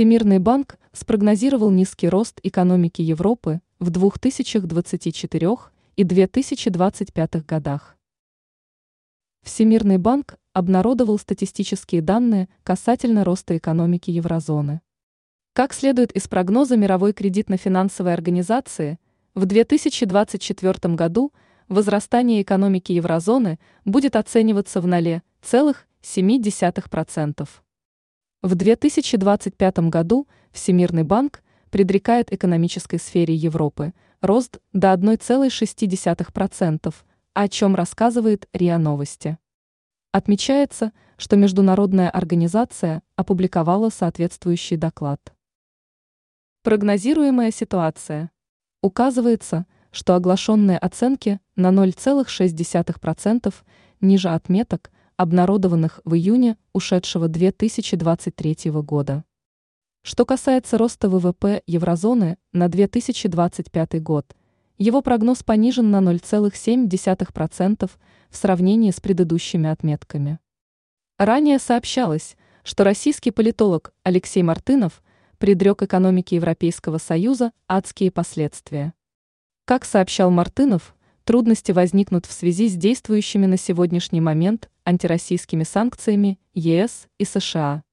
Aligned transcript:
Всемирный 0.00 0.38
банк 0.38 0.78
спрогнозировал 0.94 1.70
низкий 1.70 2.08
рост 2.08 2.40
экономики 2.42 3.02
Европы 3.02 3.60
в 3.80 3.90
2024 3.90 5.56
и 5.96 6.04
2025 6.04 7.44
годах. 7.44 7.98
Всемирный 9.42 9.98
банк 9.98 10.38
обнародовал 10.54 11.18
статистические 11.18 12.00
данные 12.00 12.48
касательно 12.62 13.24
роста 13.24 13.58
экономики 13.58 14.10
еврозоны. 14.10 14.80
Как 15.52 15.74
следует 15.74 16.12
из 16.12 16.28
прогноза 16.28 16.78
мировой 16.78 17.12
кредитно-финансовой 17.12 18.14
организации, 18.14 18.98
в 19.34 19.44
2024 19.44 20.94
году 20.94 21.34
возрастание 21.68 22.40
экономики 22.40 22.92
еврозоны 22.92 23.58
будет 23.84 24.16
оцениваться 24.16 24.80
в 24.80 24.86
0,7%. 24.86 27.48
В 28.42 28.54
2025 28.54 29.90
году 29.90 30.26
Всемирный 30.50 31.02
банк 31.02 31.42
предрекает 31.68 32.32
экономической 32.32 32.98
сфере 32.98 33.34
Европы 33.34 33.92
рост 34.22 34.60
до 34.72 34.94
1,6%, 34.94 36.94
о 37.34 37.48
чем 37.48 37.74
рассказывает 37.74 38.48
РИА 38.54 38.78
Новости. 38.78 39.36
Отмечается, 40.10 40.92
что 41.18 41.36
международная 41.36 42.08
организация 42.08 43.02
опубликовала 43.14 43.90
соответствующий 43.90 44.78
доклад. 44.78 45.20
Прогнозируемая 46.62 47.50
ситуация. 47.50 48.30
Указывается, 48.80 49.66
что 49.90 50.14
оглашенные 50.14 50.78
оценки 50.78 51.40
на 51.56 51.72
0,6% 51.72 53.54
ниже 54.00 54.30
отметок– 54.30 54.90
обнародованных 55.20 56.00
в 56.06 56.14
июне 56.14 56.56
ушедшего 56.72 57.28
2023 57.28 58.70
года. 58.70 59.22
Что 60.00 60.24
касается 60.24 60.78
роста 60.78 61.10
ВВП 61.10 61.62
еврозоны 61.66 62.38
на 62.54 62.68
2025 62.68 64.02
год, 64.02 64.34
его 64.78 65.02
прогноз 65.02 65.42
понижен 65.42 65.90
на 65.90 65.98
0,7% 65.98 67.90
в 68.30 68.34
сравнении 68.34 68.90
с 68.90 68.98
предыдущими 68.98 69.68
отметками. 69.68 70.38
Ранее 71.18 71.58
сообщалось, 71.58 72.38
что 72.64 72.84
российский 72.84 73.30
политолог 73.30 73.92
Алексей 74.04 74.42
Мартынов 74.42 75.02
предрек 75.36 75.82
экономике 75.82 76.36
Европейского 76.36 76.96
Союза 76.96 77.52
адские 77.68 78.10
последствия. 78.10 78.94
Как 79.66 79.84
сообщал 79.84 80.30
Мартынов, 80.30 80.96
трудности 81.30 81.70
возникнут 81.70 82.26
в 82.26 82.32
связи 82.32 82.68
с 82.68 82.74
действующими 82.74 83.46
на 83.46 83.56
сегодняшний 83.56 84.20
момент 84.20 84.68
антироссийскими 84.84 85.62
санкциями 85.62 86.40
ЕС 86.54 87.06
и 87.18 87.24
США. 87.24 87.84